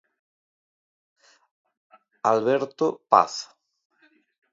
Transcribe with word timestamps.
Alberto 2.31 2.87
Paz. 3.07 3.33